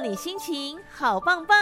[0.00, 1.56] 你心情好棒棒。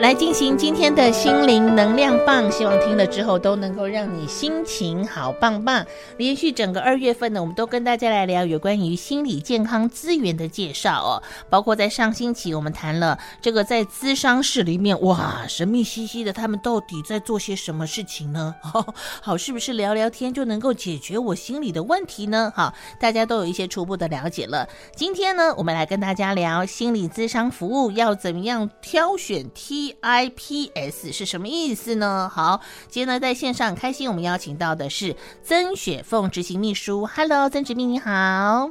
[0.00, 5.84] 来进行今天的心灵能量棒，希望听了之后都能够让你心情好棒棒。
[6.18, 18.54] 连续整个二月份呢，我们都跟大家来聊有关于心理健康资源的介绍哦，包括在上星期我们谈了这个在咨商室里面，哇，神秘兮兮的，他们到底在做些什么事情呢？
[18.62, 22.52] 好， 好，是不是聊聊天就能够解决我心里的问题呢？
[22.54, 24.68] 好，大家都有一些初步的了解了。
[24.94, 29.44] 今天呢，我们来跟大家聊心理咨商服务要怎么样挑选。
[29.50, 32.28] TIPS 是什么意思呢？
[32.32, 37.04] 好，今天呢在线上很开心，我们邀请到的是曾雪凤执行秘书。
[37.06, 38.70] Hello，曾执秘你好。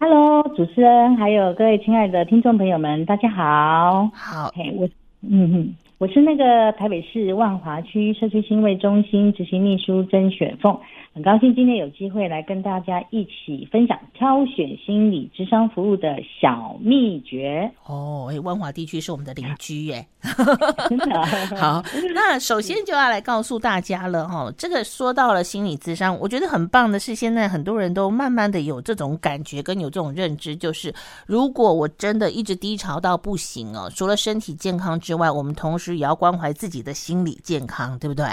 [0.00, 4.10] Hello，主持人还有各位亲爱的听众朋友们，大家好。
[4.12, 4.88] 好，嘿，我
[5.20, 10.76] 嗯哼，我是那个台北市万华区社区新卫中心执行秘书曾雪凤。
[11.14, 18.30] 很高兴今天有机会来跟大家一起分享挑选心理智商服务的小秘诀哦。
[18.32, 20.06] 哎，万华地区是我们的邻居耶。
[21.54, 21.82] 好，
[22.14, 24.50] 那首先就要来告诉大家了哈。
[24.56, 30.94] 这个说到了心理智商，我觉得很棒的是，现在很多人都慢慢的有这种感觉跟有这种认知，就是
[31.26, 38.24] 如果我真的一直低潮到不行哦，除了身体健康之外，我们同时也要关怀自己的心理健康，对不对？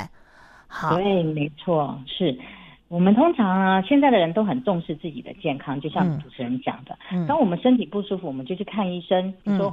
[0.67, 2.33] 好，对，没错，是。
[2.89, 9.33] 我们通常啊，现在的人都很重视自己的健康，就像主持人讲的，嗯嗯、当我们身体不舒服，我们就去看医生。
[9.45, 9.71] 说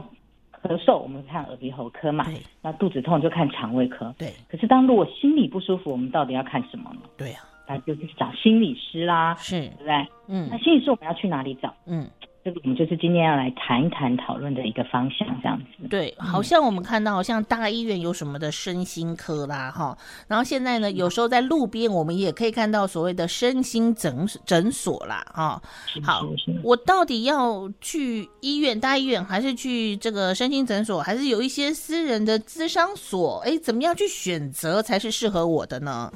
[0.63, 4.15] 咳嗽，我们看耳鼻喉科嘛；对那肚子痛就看肠胃科。
[4.19, 4.33] 对。
[4.49, 7.01] 可是当如果心里不舒服，我们到底要看什么呢？
[7.17, 10.07] 对呀、啊，那就去找心理师啦，是，对不对？
[10.29, 10.49] 嗯。
[10.51, 11.73] 那心理师我们要去哪里找？
[11.87, 12.07] 嗯。
[12.47, 15.89] 这个我们就是今天要来谈一谈、讨论的一个方向，这样子。
[15.89, 25.61] 对，好像我们看到，像大医院有什么的身心科啦，哈，然后现在呢，有时候在路边我们也可以看到所谓的身心诊诊所啦，哈。
[26.05, 26.25] 好，
[26.63, 33.43] 我到底要去医院、大医院，还是去这个身心诊所，还是有一些私人的咨商所？
[33.45, 36.13] 哎，怎么样去选择才是适合我的呢？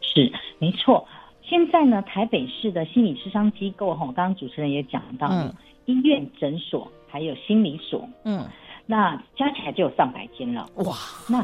[0.00, 1.06] 是，没错。
[1.42, 5.28] 现在呢，台北市的心理咨商机构，哈，刚刚主持人也讲到。
[5.30, 5.54] 嗯
[5.86, 8.44] 医院、诊所还有心理所，嗯，
[8.86, 10.68] 那加起来就有上百间了。
[10.76, 10.94] 哇，
[11.28, 11.42] 那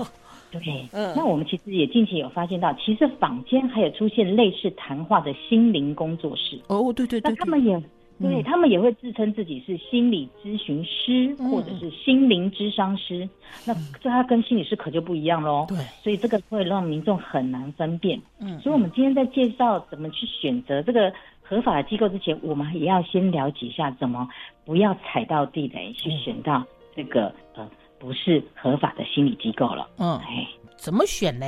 [0.51, 6.59] 对， 嗯，那我们其实也近期有发现到，其实坊间还有出现类似谈话的心灵工作室。
[6.69, 7.83] 哦，对对对，对，那他们也。
[8.23, 13.25] 对，他们也会自称自己是心理咨询师，或者是心灵咨商师。
[13.25, 13.31] 嗯、
[13.65, 15.65] 那这他跟心理师可就不一样喽。
[15.67, 18.21] 对，所以这个会让民众很难分辨。
[18.39, 21.11] 嗯，所以我们今天在介绍怎么去选择这个
[21.51, 24.29] 合法的机构之前，我们也要先了解一下怎么
[24.65, 29.91] 不要踩到地雷，去选到这个、嗯、呃不是合法的心理机构了。
[29.99, 30.47] 嗯，哎，
[30.77, 31.45] 怎么选呢？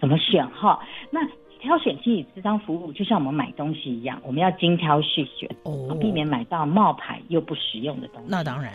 [0.00, 0.80] 怎么选哈？
[1.12, 1.20] 那。
[1.62, 8.26] 挑选心理咨商服务，就像我们买东西一样，我们要精挑细选，哦，避免买到冒牌又不实用的东西。
[8.30, 8.72] 那当然。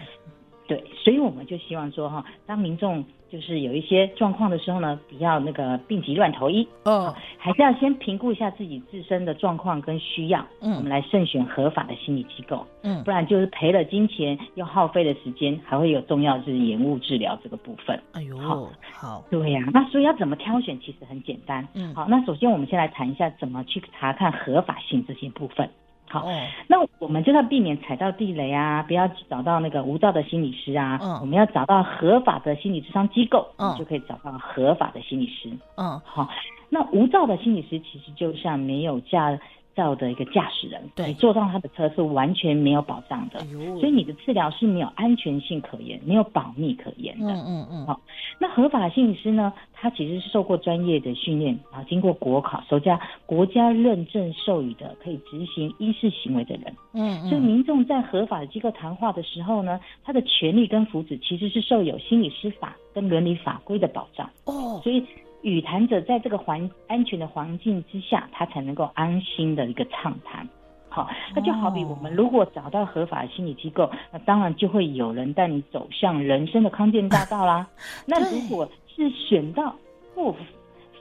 [0.68, 18.00] 对，所以我们就希望说哈，当民众就是有一些状况的时候呢，不要那个病急乱投医，哦，还是要先评估一下自己自身的状况跟需要，嗯，我们来慎选合法的心理机构，嗯，不然就是赔了金钱又耗费了时间，还会有重要就是延误治疗这个部分。
[18.14, 25.70] 哎呦，好，好，对呀，那所以要怎么挑选，其实很简单，嗯，好，那首先我们先来谈一下怎么去查看合法性这些部分。
[26.16, 30.98] 好，哦、那我们就要避免踩到地雷啊，不要找到那个无照的心理师啊。
[31.02, 35.50] 嗯，我们要找到合法的心理智商机构，嗯，就可以找到合法的心理师。
[35.76, 36.30] 嗯，好，
[36.70, 39.38] 那无照的心理师其实就像没有驾
[39.76, 43.40] 照的一个驾驶人，对，你坐上他的车是完全没有保障的，
[43.80, 47.32] 所以你的治疗是没有安全性可言，没有保密可言的。
[47.34, 47.86] 嗯嗯嗯。
[47.86, 48.00] 好，
[48.40, 49.54] 那合法的心理师呢？
[49.74, 56.74] 他其实是受过专业的训练啊，经过国考，首家国家认证授予的，可以执行医事行为的人。
[56.94, 57.30] 嗯嗯。
[57.30, 64.28] 所以民众在合法的机构谈话的时候呢，他的权利跟福祉其实是受有心理师法跟伦理法规的保障。
[64.46, 64.80] 哦。
[64.84, 65.06] 所以。
[65.46, 70.50] 与谈者在这个环安全的环境之下，他才能够安心的一个畅谈。
[70.90, 77.68] 好，那就好比我们如果找到合法的心理机构，那当然就会有人带你走向人生的康健大道啦。
[78.08, 79.76] 那如果是选到
[80.16, 80.36] 不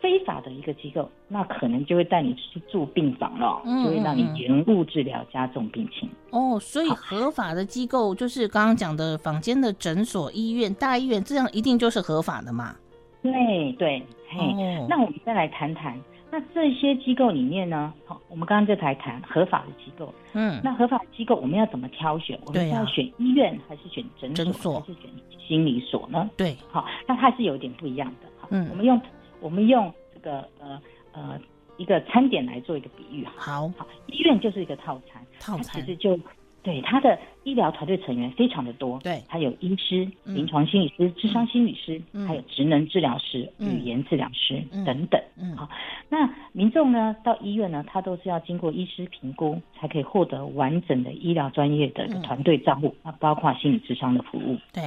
[0.03, 6.07] 非法的一个机构，那可能就会带你去住病房了，就会让你延误治疗，加重病情。
[6.33, 12.77] 哦，所以合法的机构就是刚刚讲的坊间的诊所、医院、大医院，这样一定就是合法的嘛？
[13.25, 15.99] 对对，嘿，哦、那我们再来谈谈，
[16.31, 22.39] 那这些机构里面呢，好，我们刚刚就来谈合法的机构，嗯，那合法的机构我们要怎么挑选？
[22.45, 25.11] 我们是要选医院还是选诊所，诊所还是选
[25.41, 26.29] 心理所呢？
[26.37, 29.01] 对，好，那它是有点不一样的，哈，嗯，我们用
[29.41, 30.79] 我们用这个呃
[31.13, 31.41] 呃
[31.79, 36.19] 一个餐点来做一个比喻，好，好，医院就是一个套餐，套餐其实就
[36.65, 45.21] 对，他的医疗团队成员非常的多，对，他有医师、临床心理师、智商心理师，还有职能治疗师、语言治疗师等等。
[45.37, 45.69] 嗯，好，
[46.09, 54.57] 那民众呢到医院呢，他都是要经过医师评估，才可以获得完整的医疗专业的团队照顾，那包括心理智商的服务。
[54.73, 54.85] 对，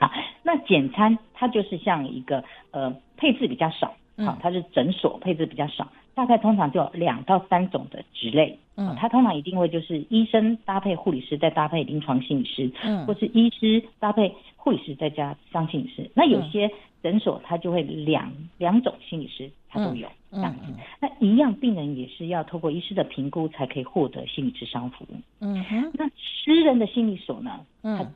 [0.00, 0.10] 好，
[0.42, 5.86] 那简餐它就是像一个呃配置比较少，好，它是诊所配置比较少。
[6.14, 16.08] 大概通常就有两到三种的职类，嗯，它通常一定会就是医生搭配护理师，再搭配临床心理师，嗯，或是医师搭配护理师再加上心理师。
[16.14, 16.70] 那有些
[17.02, 20.60] 诊所它就会两两种心理师，它都有这样子。
[21.00, 25.16] 那一样病人也是要透过医师的评估才可以获得心理智商服务。
[25.40, 28.06] 嗯哼，那私人的心理所呢，嗯，它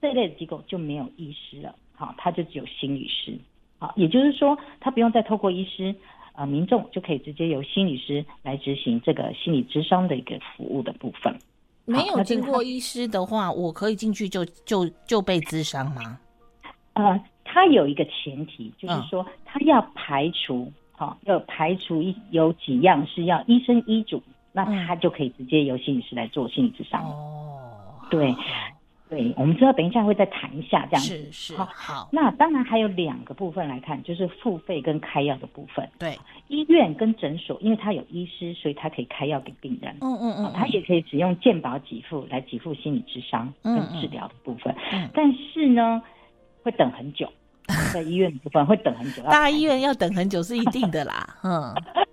[0.00, 3.36] 这类的机构就没有医师了，好，它就只有心理师，
[3.80, 5.94] 好，也就是说，他不用再透过医师。
[6.38, 11.36] 啊，民众就可以直接由心理师来执行这个心理咨商的一个服务的部分。
[11.84, 16.20] 没有经过医师的话，我可以进去就就就被咨商吗？
[16.92, 27.02] 呃，他有一个前提，就是说他要排除，好、嗯，要排除一有几样是要医生医嘱，那他就可以直接由心理师来做心理咨商。
[27.02, 28.32] 哦，对。
[29.08, 31.16] 对，我们知道，等一下会再谈一下这样子。
[31.30, 32.08] 是是好，好。
[32.12, 35.88] 那当然还有两个部分来看，就是付费跟开药的部分。
[35.98, 36.18] 对，
[36.48, 39.96] 医院跟诊所，因为他有医师，所以他可以开药给病人。
[40.00, 40.52] 嗯嗯嗯。
[40.54, 44.74] 他也可以使用健保给付来给付心理智商跟治疗的部分。
[44.92, 45.10] 嗯，嗯。
[45.14, 46.02] 但是呢，
[46.62, 47.30] 会等很久，
[47.94, 49.22] 在医院的部分会等很久。
[49.30, 51.26] 大医院要等很久是一定的啦。
[51.42, 51.74] 嗯。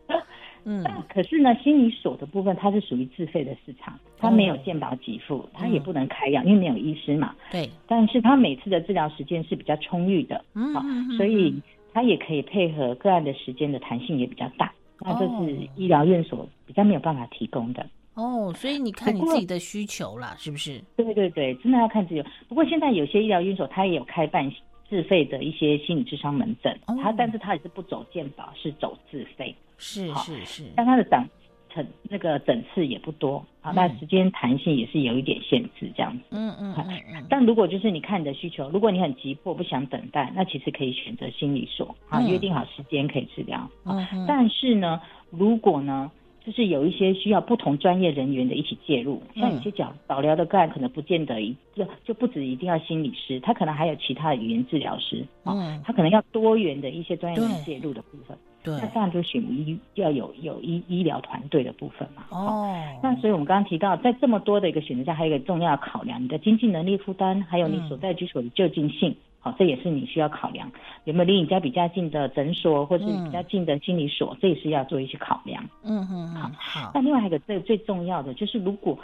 [0.65, 7.35] 嗯，可是呢，心理所的部分它是属于自费的市场，它没有健保给付，它也不能开药，因为没有医师嘛。
[7.51, 7.69] 对。
[7.87, 10.73] 但是它每次的治疗时间是比较充裕的，嗯，
[11.17, 11.55] 所以
[11.93, 14.73] 它也可以配合个案的时间的弹性也比较大。
[15.01, 17.85] 那这是医疗院所比较没有办法提供的。
[18.15, 20.81] 哦，所以你看你自己的需求啦，是不是？
[20.95, 22.23] 对对对，真的要看自己。
[22.47, 24.49] 不过现在有些医疗院所它也有开办
[24.89, 29.55] 自费的一些心理智商门诊，它但是他也是不走健保，是走自费。
[29.77, 31.21] 是是是，但他的诊
[31.67, 36.23] 诊那个诊次也不多啊，那时间弹性也是有一点限制这样子。
[36.31, 37.25] 嗯嗯嗯嗯。
[37.29, 43.69] 但如果就是你看你的需求，如果你很急迫不想等待，那其实可以选择心理所啊，约定好时间可以治疗。
[43.83, 44.25] 嗯。
[44.25, 46.09] 但是呢，如果呢，
[46.45, 58.37] 就是有一些需要不同专业人员的一起介入，像有些讲早疗的个案，可能不见得一就就不止一定要心理师，他可能还有其他的语言治疗师啊，他可能要多元的一些专业人介入的部分。
[58.63, 62.25] 对，那当然就选医要有有医医疗团队的部分嘛。
[62.31, 69.15] 哦，那所以我们刚刚提到，在这么多的一个选择下，还有一个重要的考量，你的经济能力负担，还有你所在居所的就近性，
[69.45, 70.69] 好、嗯，这也是你需要考量。
[71.03, 75.63] 有没有离你家比较近的诊所，或是比较近的心理所，嗯、这也是要做一些考量。
[75.83, 76.91] 嗯嗯，好好。
[76.95, 78.97] 那另外还有一个最最重要的就是如果。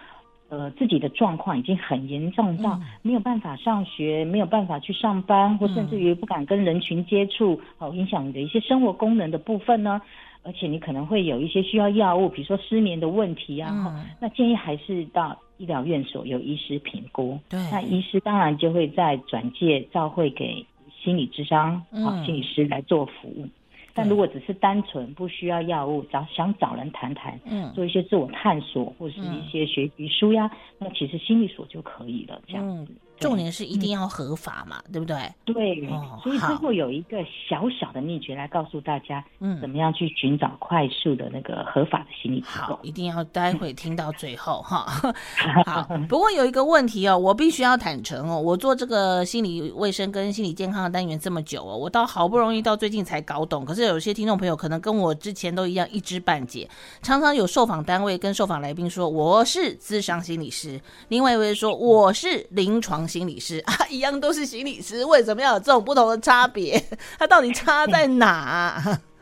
[0.54, 10.02] 呃，自己的状况已经很严重到没有办法上学，嗯、没有办法去上班，或甚至于不敢跟人群接触，哦，影响你的一些生活功能的部分呢。
[10.44, 13.70] 而且你可能会有一些需要药物，比如说失眠的问题啊。
[13.72, 17.40] 嗯、那建议还是到医疗院所有医师评估。
[17.50, 20.66] 对，那医师当然就会再转介照会给
[21.04, 23.48] 心理智商，嗯、心理师来做服务。
[23.94, 30.50] 但如果只是单纯不需要药物，找想找人谈谈，嗯，做一些自我探索或是一些学习舒压，
[30.80, 32.94] 那其实心理所就可以了，这样子。
[33.22, 35.16] 重点是一定要合法嘛，对不对？
[35.46, 35.88] 对，
[36.24, 42.74] 所以最后有一个小小的秘诀来告诉大家，嗯，怎么样去寻找快速的那个合法的心理机构。
[42.74, 44.86] 好，一定要待会听到最后哈。
[45.66, 53.64] 好，不过有一个问题哦，我必须要坦诚哦，我做这个心理卫生跟心理健康的单元这么久哦，我到好不容易到最近才搞懂。
[53.64, 56.68] 可是有些听众朋友可能跟我之前都一样一知半解，
[57.04, 63.02] 常常有受访单位跟受访来宾说我是咨商心理师，另外一位说我是临床。
[63.12, 66.82] 心理师 啊，一样都是心理师，为什么要有这种不同的差别？
[67.20, 68.82] 它到底差在哪啊？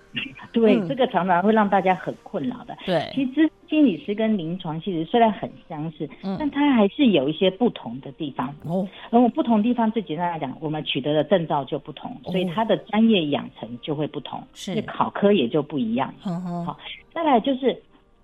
[0.51, 2.75] 对，嗯、这个常常会让大家很困扰的。
[2.84, 8.53] 对，其实心理师跟临床心理师虽然很相似，嗯、但它还是有一些不同的地方。
[8.63, 16.12] 哦，而我不同地方最简单来讲，我们取得的证照就不同，哦、所以他的专业养成就会不同，是考科也就不一样。
[16.24, 16.77] 好，
[17.13, 17.79] 再来就是。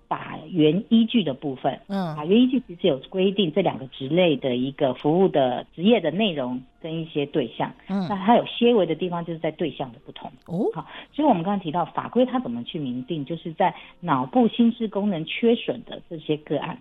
[0.08, 16.78] 法源依据的部分，嗯，法源依据其实有规定这两个职类的一个服务的职业的内容跟一些对象，嗯，那它有些微的地方就是在对象的不同，哦，好，所以我们刚刚提到法规它怎么去明定，就是在脑部心智功能缺损的这些个案，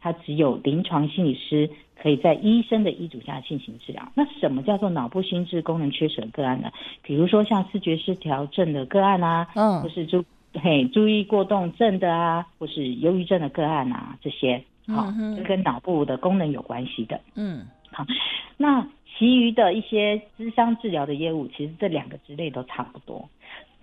[0.00, 1.68] 它只有临床心理师
[2.00, 4.12] 可以在医生的医嘱下进行治疗。
[4.14, 6.70] 那什么叫做脑部心智功能缺损个案呢？
[7.02, 10.24] 比如说像视觉失调症的个案啊，嗯，就是就。
[10.54, 15.06] 嘿，注意过动症的啊，或是忧郁症的个案啊，这些好、
[15.46, 17.20] 跟脑部的功能有关系的。
[17.36, 18.04] 嗯，好，
[18.56, 23.28] 那其余的一些咨商治疗的业务，其实这两个之类都差不多。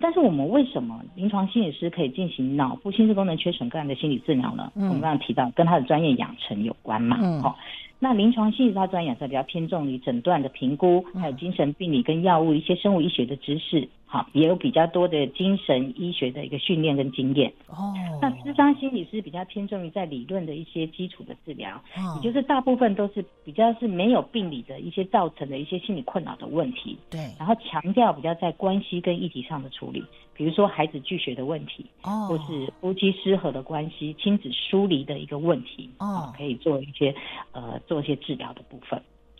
[0.00, 4.70] 但是我们为什么临床心理师可以进行脑部心智功能缺损个案的心理治疗呢？
[4.76, 7.18] 嗯、我们刚刚提到跟他的专业养成有关嘛。
[7.20, 7.58] 嗯，好。
[8.00, 13.88] 那临床心理他专业养成比较偏重于诊断的评估，还有精神病理跟药物一些生物医学的知识。
[14.10, 17.52] 好，也有比较多的精神医学的一个训练跟经验。
[17.66, 21.76] 哦，那咨商心理师比较偏重于在理论的一些基础的治疗。
[21.94, 26.96] 哦，也就是大部分都是比较是没有病理的一些造成的一些心理困扰的问题。
[27.10, 37.14] 对，然后强调比较在关系跟议题上的处理，比如说孩子拒学的问题，哦，或是夫妻失和的关系、亲子疏离的一个问题，哦，可以做一些
[37.52, 38.98] 呃做一些治疗的部分。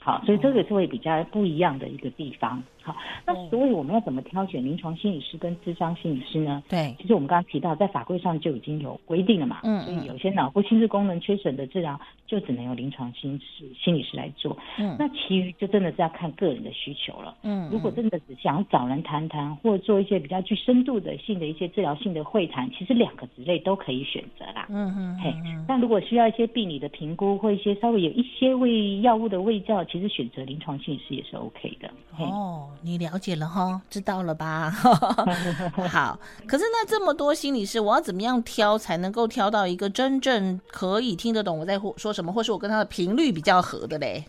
[0.08, 2.62] 好，所以这个是会比较不一样的一个地方。
[2.82, 2.96] 好，
[3.26, 6.62] 那所以我们要怎么挑选临床心理师跟智商心理师呢？
[6.66, 9.58] 对，其实我们刚刚提到，在法规上就已经有规定了嘛。
[9.64, 14.56] 嗯，所以有些脑部心智功能缺损的治疗，就只能由临床心理心理师来做。
[14.78, 17.36] 嗯，那其余就真的是要看个人的需求了。
[17.42, 24.66] 嗯，如果真的只想找人谈谈，或者做一些比较具深度的性的一些治疗性的会谈，其实两个职类都可以选择啦。
[24.70, 25.34] 嗯嗯，嘿，
[25.66, 31.90] 但如果需要一些病理的评估，或一些稍微有一些为药物的卫教，其实选择临床心理师也是 OK 的。
[32.18, 33.62] 哦，你了解了哈。
[33.62, 34.70] 哦，知道了吧？
[35.90, 44.24] 好，可是那这么多心理师，我要怎么样挑才能够挑到一个真正可以听得懂我在说什么，或是我跟他的频率比较合的嘞？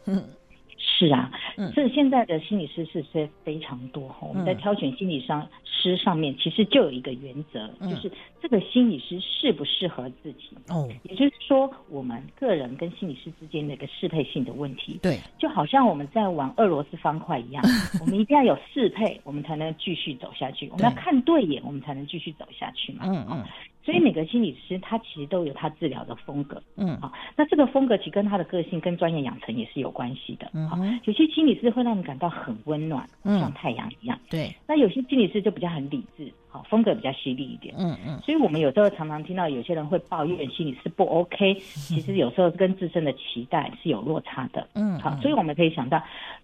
[0.99, 4.27] 是啊，嗯，所以现在的心理师是非非常多哈。
[4.27, 10.49] 我们在挑选心理上师上面，其实就有一个原则，嗯，就是这个心理师适不适合自己。
[10.67, 14.99] 哦，也就是说，我们个人跟心理师之间的一个适配性的问题。
[15.01, 17.63] 对，就好像我们在玩俄罗斯方块一样，
[18.01, 20.67] 我们一定要有适配，我们才能继续走下去。
[20.69, 23.05] 我们要看对眼，我们才能继续走下去嘛。
[23.05, 23.45] 嗯嗯。
[23.89, 46.01] 所以每个心理师他其实都有他治疗的风格，嗯，好，那这个风格其实跟他的个性跟专业养成也是有关系的，嗯，好，有些心理师会让你感到很温暖，嗯，像太阳一样，对，那有些心理师就比较很理智，好，风格比较犀利一点，嗯嗯，所以我们有时候常常听到有些人会抱怨心理师不 OK，其实有时候跟自身的期待是有落差的，嗯，好，所以我们可以想到，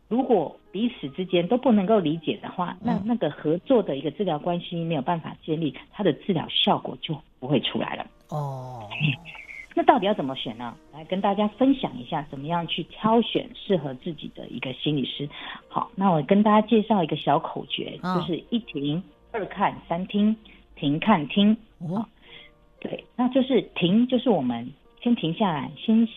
[0.07, 8.05] 如果彼此之间都不能够理解的话，那那个合作的一个治疗关系没有办法建立，它的治疗效果就不会出来了。
[8.29, 8.87] 哦，
[9.75, 10.75] 那到底要怎么选呢？
[10.93, 15.27] 来跟大家分享一下，怎么样去挑选适合自己的一个心理师。
[15.67, 19.03] 好，那我跟大家介绍一个小口诀，哦、就是一停、
[19.35, 20.33] 二看、三听，
[20.77, 21.57] 停、看、听。
[21.79, 22.05] 哦，
[22.79, 24.71] 对，那就是停，就是我们
[25.03, 26.07] 先停下来，先。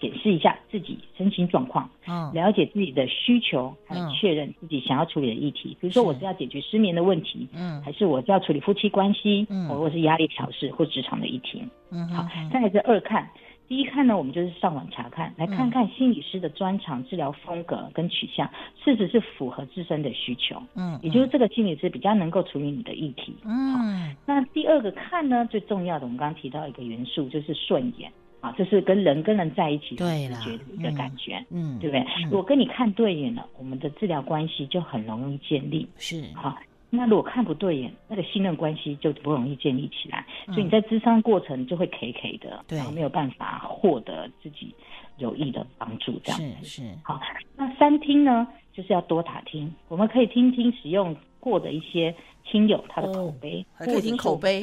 [0.00, 5.76] 检视一下自己身心状况，嗯，了解自己的需求，还有确认自己想要处理的议题。
[5.78, 13.28] 比如说，我是要解决失眠的问题，嗯，还是我是要处理夫妻关系，嗯，或者是压力调试或职场的议题，嗯，好，再来是二看，
[13.70, 18.50] 第一看呢，我们就是上网查看，来看看心理师的专长、治疗风格跟取向，
[18.84, 28.10] 是不是符合自身的需求，嗯，也就是这个心理师比较能够处理你的议题，嗯，那第二个看呢，最重要的，我们刚刚提到一个元素就是顺眼。
[28.40, 32.02] 啊，这是跟人跟人在一起的直觉的一个感觉，嗯，对不对？
[32.24, 35.86] 如果跟你看对眼了，我们的治疗关系就很容易建立。
[35.98, 36.56] 是，好，
[36.90, 40.26] 那如果看不对眼，那个信任关系就不容易建立起来。
[40.46, 44.74] 所以你在咨商过程就会 K K 的，然后，没有办法获得自己
[45.18, 46.98] 有益的帮助，这样子是是。
[47.04, 47.20] 好，
[47.56, 52.14] 那三听呢，就是要多打听，我们可以听听使用过的一些
[52.50, 54.60] 亲友他的口碑，还可以听口碑。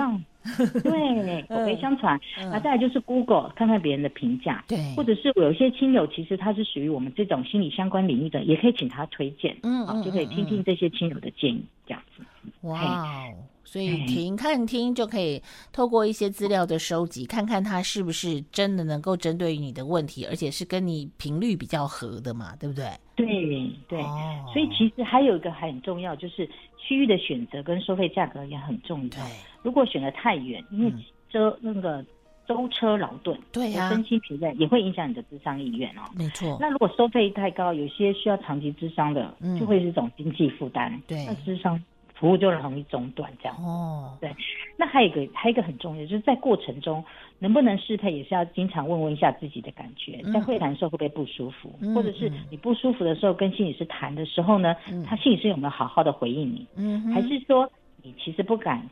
[0.81, 12.23] 对， 口碑相传，那、嗯、再来就是 Google 看看别人的评价，对，或者是我有些亲友其实他是属于我们这种心理相关领域的，也可以请他推荐，嗯，嗯，就可以听听这些亲友的建议，这样子。
[12.61, 13.25] 哇，
[13.65, 22.85] 所以听看听就可以透过一些资料的收集，看看他是不是真的能够针对于你的问题，而且是跟你频率比较合的嘛，对不对？
[23.17, 26.47] 对对、哦，所以其实还有一个很重要，就是
[26.77, 29.09] 区域的选择跟收费价格也很重要。
[29.09, 29.19] 对，
[29.63, 30.93] 如果选得太远，因为
[31.27, 32.05] 舟那个
[32.47, 36.03] 舟车劳顿，对呀，身心疲惫也会影响你的智商意愿哦。
[36.15, 36.57] 没错。
[36.61, 41.01] 那如果收费太高，有些需要长期智商的，就会是一种经济负担。
[41.07, 41.83] 对，那智商
[42.13, 43.57] 服务就容易中断，这样。
[43.57, 44.31] 哦，对。
[44.77, 47.03] 那还有一个，还有一个很重要，就是在过程中
[47.39, 50.23] 能不能适配，也是要经常问问一下自己的感觉。
[50.33, 56.65] 在会谈的时候会不会不舒服，嗯、或者是你不舒服的时候跟心理师谈的时候呢，嗯、他心理师有没有好好的回应你？
[56.75, 57.69] 嗯，还是说
[58.01, 58.89] 你其实不敢，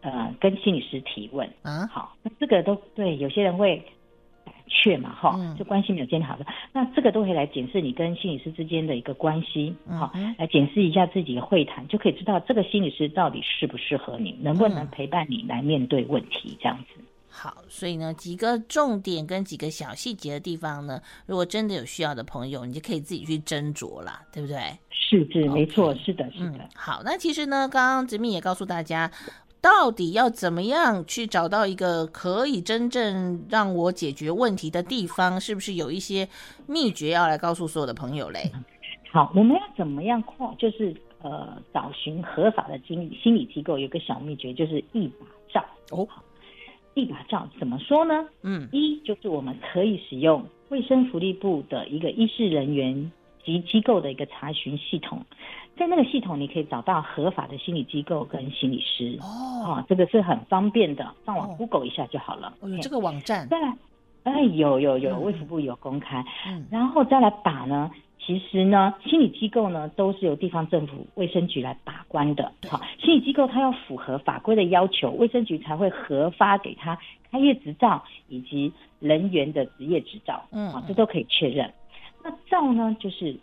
[0.00, 1.86] 呃，跟心理师提问啊？
[1.88, 3.82] 好，那这个都对，有些人会
[4.44, 17.02] 胆怯嘛，哈、嗯，就关系没有建立好的，那这个都可以来检视你跟心理师之间的一个关系，好、嗯，来检视一下自己的会谈，就可以知道这个心理师到底适不适合你，能不能陪伴你来面对问题，这样子。
[17.34, 24.78] 好，所以呢，几个重点跟几个小细节的地方呢，如果真的有需要的朋友，你就可以自己去斟酌啦，对不对？
[24.90, 26.58] 是是，没错，是的，是的。
[26.58, 29.10] 嗯，好，那其实呢，刚刚执秘也告诉大家，
[29.62, 36.28] 到底要怎么样去找到一个可以真正让我解决问题的地方，是不是有一些
[36.66, 38.52] 秘诀要来告诉所有的朋友嘞？
[39.10, 40.54] 好，我们要怎么样跨？
[40.56, 46.06] 就是呃，找寻合法的心理心理机构，有个小秘诀，就是一把照哦。
[46.94, 48.26] 一把照怎么说呢？
[48.42, 53.10] 嗯，一就是我们可以使用卫生福利部的一个医事人员
[53.44, 55.24] 及机构的一个查询系统，
[55.76, 62.52] 在那个系统你可以找到合法的心理机构跟心理师哦，啊，这个是很方便的，上网 Google 一下就好了。
[62.60, 63.48] 哦，有这个网站。
[63.48, 63.76] 再来，
[64.24, 66.24] 哎，有有有，卫福部有公开。
[66.46, 67.90] 嗯，然后再来把呢。
[68.24, 72.52] 其实呢，心理机构呢都是由地方政府卫生局来把关的。
[72.68, 76.96] 好，心理机构它要符合法规的要求，卫生局才会核发给他
[77.30, 80.40] 开业执照以及人员的职业执照。
[80.52, 81.68] 嗯，啊，这都可以确认。
[82.22, 83.36] 那照呢，就是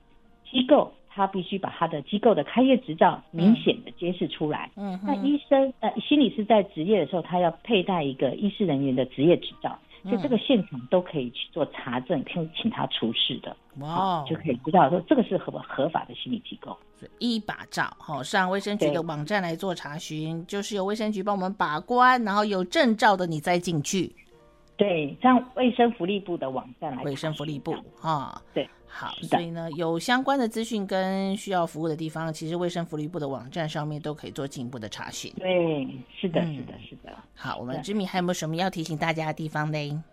[0.50, 4.72] 机构它必须把它的机构的开业执照明显的揭示出来。
[4.78, 9.78] 嗯，那医生呃心理师在执业的时候，他要佩戴一个医师人员的职业执照。
[10.04, 16.78] 所以这个现场都可以去做查证，可以请他出示的，哇，就可以知道说这个是合合法的心理机构。
[17.18, 24.14] 一把照，好，上卫生局的网站来做查询，就是由卫生局帮我们把关，然后有证照的你再进去。
[24.78, 27.04] 对，上卫生福利部的网站来。
[27.04, 35.32] 卫生福利部，啊，对，好，所以呢，有相关的资讯跟需要服务的地方，其实卫生福利部的网站上面都可以做进一步的查询。
[35.38, 35.88] 对，
[36.20, 37.12] 是的，是的，是的。
[37.36, 40.04] 好，我们知米还有没有什么要提醒大家的地方呢？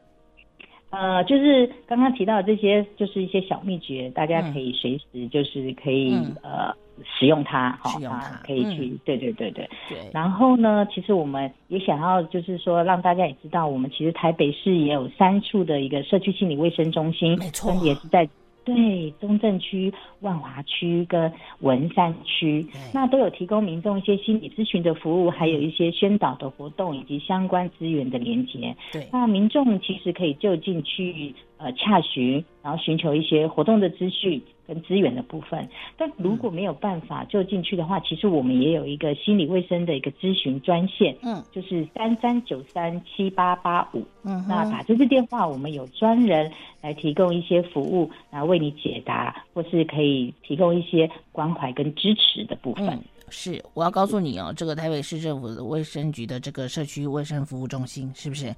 [0.91, 6.75] 呃，就是刚刚提到的这些，就是一些小秘诀，大家可以随时就是可以、嗯、呃。
[7.05, 9.69] 使用它，哈，使用它可以去，嗯、对对对对。
[9.87, 9.99] 对。
[10.15, 18.27] 然后呢，其实我们也想要，就是说让大家也知道，我们其实台北市也有三处的一个社区心理卫生中心，没错，也是在。
[18.67, 28.77] 对，中正区、万华区跟文山区，那都有提供民众一些心理咨询的服务，还有一些宣导的活动以及相关资源的连接。
[28.93, 35.69] 对，那民众其实可以就近去呃洽询，然后寻求一些活动的资讯跟资源的部分。
[35.97, 44.05] 但如果没有办法就进去的话，其实我们也有一个心理卫生的一个咨询专线，嗯，就是三三九三七八八五。
[44.23, 46.51] 嗯，那打这支电话，我们有专人
[46.81, 52.89] 来提供一些服务，然后为你解答，或是可以提供一些关怀跟支持的部分。
[52.89, 58.55] 嗯，是，我要告诉你哦，这个台北市政府的卫生局的这个社区卫生服务中心，是不是？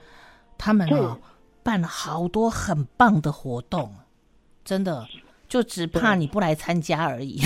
[0.56, 1.16] 他们哦，
[1.62, 3.92] 办了好多很棒的活动，
[4.64, 5.06] 真的。
[5.48, 7.38] 就只怕你不来参加而已，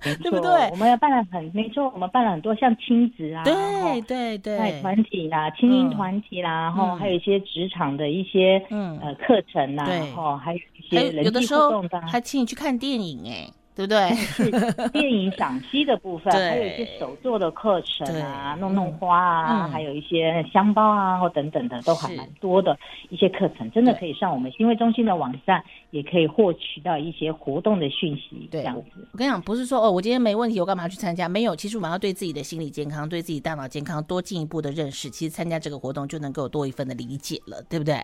[0.00, 0.68] 对，对不对？
[0.70, 8.98] 我们要办了很没错，我们办了很多像亲子啊，对对对，团体啦、精英团体啦，然后还有一些职场的一些嗯。
[8.98, 13.48] 呃课程啦，然后还有一些人际互动的，还请你去看电影哎。
[13.78, 14.10] 对不对？
[14.26, 14.50] 是
[14.88, 22.76] 电影赏析的部分， 还有一些手作的课程啊，弄弄花啊，嗯、还有一些香包啊，或等等的，都还蛮多的
[23.08, 25.62] 一些课程，真的可以上我们新会中心的网站，
[25.92, 28.48] 也可以获取到一些活动的讯息。
[28.50, 31.28] 这样子，我跟你讲，不是说哦，我今天没问题，我干嘛去参加？
[31.28, 38.02] 没有，其实我们要对自己的心理健康、对自己大脑健康多进一步的认识，其实参加这个活动就能够多一份的理解了，对不对？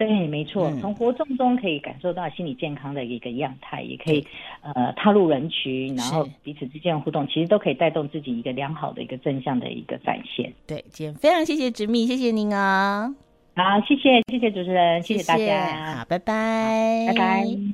[0.00, 4.26] 对，没错，从活动中可以感受到心理健康的一个样态，也可以
[4.62, 10.50] 呃踏入人群，然后彼此之间的互动，其实都可以带动自己一个良好的一个正向的一个展现。
[10.66, 13.14] 对，今天非常谢谢植密，谢谢您啊！
[13.54, 17.60] 好，谢谢谢谢主持人，谢谢大家，好，拜拜，拜拜。